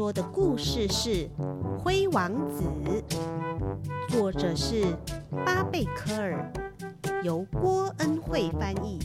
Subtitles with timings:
[0.00, 1.28] 说的故事是
[1.78, 2.64] 《灰王子》，
[4.08, 4.96] 作者是
[5.44, 6.50] 巴贝科尔，
[7.22, 8.98] 由郭恩惠翻译，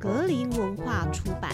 [0.00, 1.52] 格林文化出版。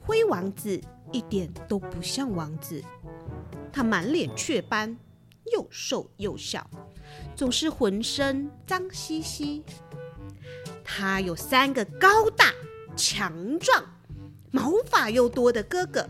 [0.00, 0.80] 灰王子
[1.12, 2.82] 一点都不像王子，
[3.70, 4.96] 他满脸雀斑，
[5.52, 6.66] 又瘦又小，
[7.34, 9.62] 总是浑身脏兮兮。
[10.82, 12.46] 他有三个高大、
[12.96, 13.84] 强壮、
[14.50, 16.08] 毛发又多的哥哥，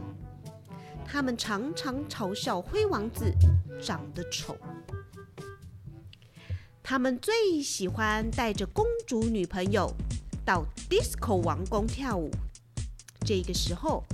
[1.05, 3.25] 他们常常嘲笑灰王子
[3.83, 4.57] 长得丑。
[6.83, 9.93] 他们最喜欢带着公主女朋友
[10.45, 12.31] 到 disco 王宫跳舞，
[13.27, 14.05] 这个时候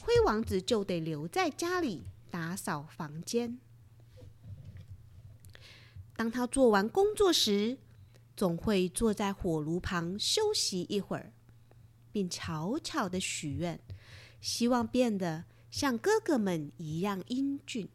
[0.00, 3.58] 灰王子就得留在家里打扫房间。
[6.16, 7.76] 当他做完工作时，
[8.34, 11.32] 总会坐在火炉旁休息一会儿，
[12.14, 13.80] 并悄悄的许愿，
[14.40, 17.88] 希望变得像哥哥们一样英俊。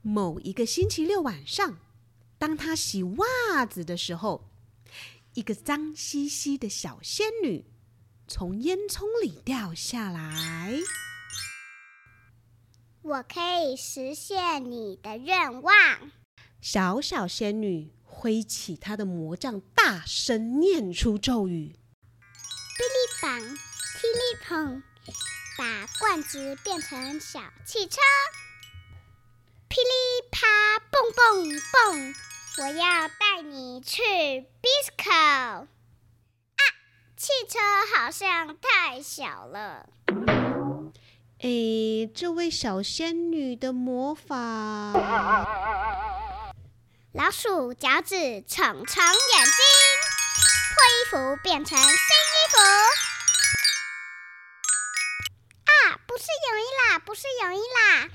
[0.00, 1.76] 某一个星期六晚上，
[2.38, 4.48] 当他洗袜子的时候，
[5.34, 7.66] 一个脏兮兮的小仙女
[8.26, 10.78] 从烟囱里掉下来。
[13.02, 16.10] 我可以实现你的愿望，
[16.62, 17.92] 小小仙女。
[18.14, 21.81] 挥起她的魔杖，大声念出咒语：“哔哩
[23.22, 24.82] 棒，噼哩砰，
[25.56, 28.00] 把罐子变成小汽车，
[29.68, 32.14] 噼里啪，蹦蹦蹦，
[32.58, 34.02] 我要带你去
[34.60, 35.68] Bisco。”啊，
[37.16, 37.60] 汽车
[37.94, 39.88] 好像太小了。
[41.38, 44.34] 哎，这位小仙女的魔法。
[47.12, 49.62] 老鼠脚趾虫虫眼睛，
[50.74, 52.01] 破衣服变成新
[57.12, 58.08] 不是泳衣啦。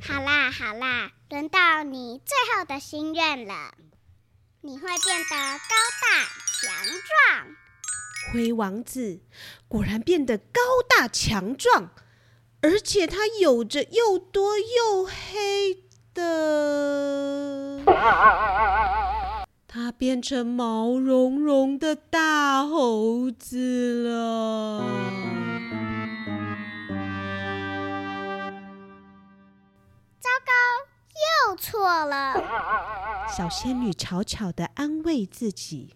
[0.00, 3.74] 好啦好啦，轮到你最后的心愿了，
[4.62, 5.36] 你会变得
[5.68, 6.26] 高大
[6.60, 7.46] 强壮。
[8.32, 9.20] 灰王子
[9.68, 11.90] 果然变得高大强壮，
[12.62, 15.84] 而且他有着又多又黑。
[16.12, 17.84] 的，
[19.68, 24.84] 它变成毛茸茸的大猴子了。
[30.48, 30.56] 糟糕，
[31.50, 33.28] 又错了。
[33.36, 35.94] 小仙女悄悄的安慰自己：“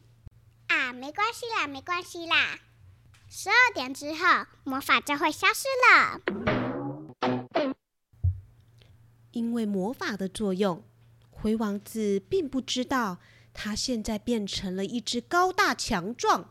[0.69, 2.59] 啊，没关系啦，没关系啦。
[3.29, 6.21] 十二点之后，魔法就会消失了。”
[9.33, 10.85] 因为魔法的作用，
[11.31, 13.17] 灰王子并不知道
[13.55, 16.51] 他现在变成了一只高大强壮、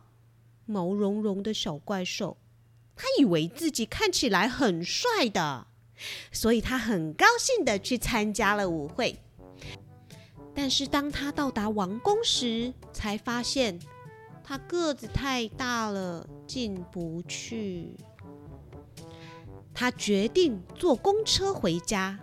[0.66, 2.40] 毛茸茸的小怪兽。
[2.96, 5.68] 他以为自己看起来很帅的，
[6.32, 9.18] 所以他很高兴的去参加了舞会。
[10.54, 13.80] 但是当他到达王宫时，才发现
[14.44, 17.96] 他个子太大了，进不去。
[19.74, 22.20] 他决定坐公车回家。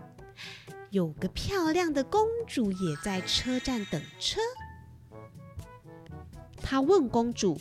[0.91, 4.41] 有个漂亮的公主也在车站等车。
[6.63, 7.59] 他问公主：“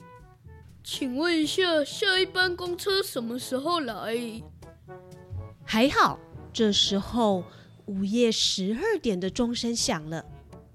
[0.81, 4.15] 请问一下，下一班公车什么时候来？”
[5.69, 6.17] 还好，
[6.53, 7.43] 这时候
[7.87, 10.23] 午夜十二点的钟声响了，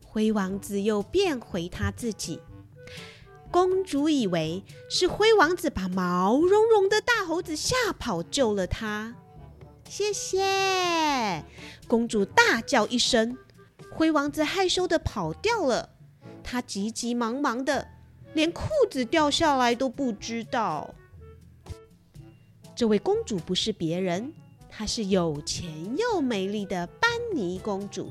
[0.04, 2.38] 灰王子又变回他自己。
[3.50, 9.16] 公主以为是灰王子把毛茸茸的大猴子吓跑，救了她。
[9.88, 11.42] 谢谢，
[11.88, 13.38] 公主大叫一声，
[13.90, 15.88] 灰王子害羞的跑掉了。
[16.44, 17.88] 他急急忙忙的，
[18.34, 20.94] 连裤子掉下来都不知道。
[22.74, 24.32] 这位公主不是别人，
[24.74, 28.08] 她是有钱又美丽的班尼公主。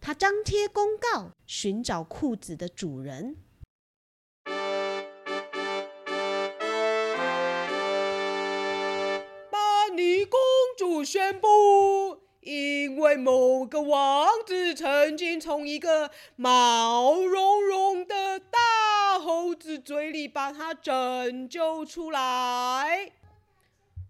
[0.00, 3.36] 她张贴公告，寻找裤子的主人。
[9.50, 10.40] 班尼公
[10.76, 11.48] 主宣布，
[12.40, 23.12] 因为某个王子曾经从一个毛茸茸的大猴子嘴里把他拯救出来，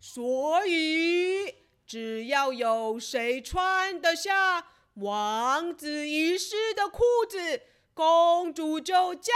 [0.03, 1.55] 所以
[1.87, 7.61] 只要有谁穿得下王子遗失的裤子，
[7.93, 9.33] 公主就嫁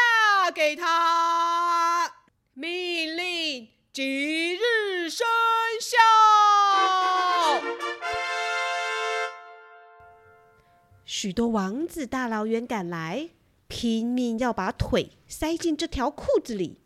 [0.52, 2.10] 给他。
[2.54, 5.26] 命令即日生
[5.80, 5.98] 效。
[11.04, 13.28] 许多王子大老远赶来，
[13.68, 16.80] 拼命要把腿塞进这条裤子里，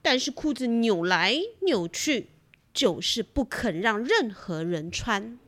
[0.00, 2.30] 但是裤子扭来扭去，
[2.72, 5.38] 就是不肯让任何人穿。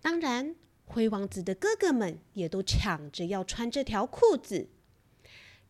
[0.00, 0.54] 当然，
[0.84, 4.68] 灰王子的哥哥们也都抢着要穿这条裤子，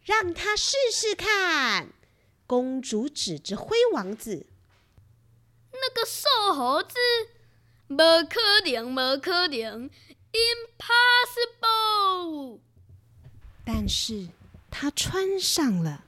[0.02, 1.92] 让他试试看。
[2.46, 4.46] 公主指着灰王子
[5.72, 6.94] ：“那个瘦猴子，
[7.88, 9.90] 无可能，无可能
[11.60, 12.60] ，impossible。”
[13.66, 14.28] 但是
[14.70, 16.06] 他穿上了，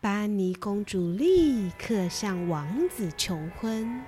[0.00, 4.02] 班尼公主立刻向王子求婚。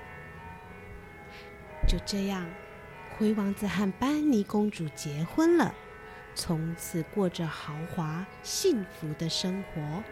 [1.88, 2.48] 就这样，
[3.16, 5.74] 灰王子和班尼公主结婚了，
[6.34, 10.04] 从此过着豪华幸福的生活。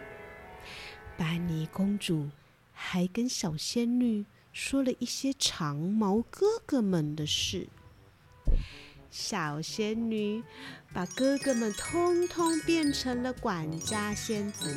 [1.15, 2.29] 班尼公主
[2.73, 7.67] 还跟小仙女说了一些长毛哥哥们的事。
[9.09, 10.43] 小仙女
[10.93, 14.75] 把哥哥们通通变成了管家仙子，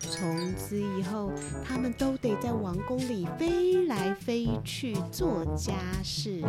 [0.00, 1.32] 从此以后，
[1.64, 6.42] 他们都得在王宫里飞来飞去做家事。